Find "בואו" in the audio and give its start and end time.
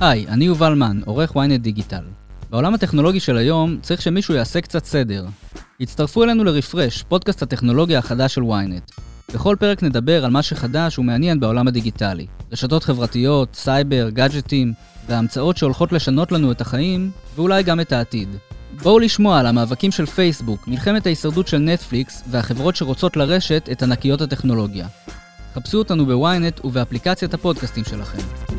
18.82-18.98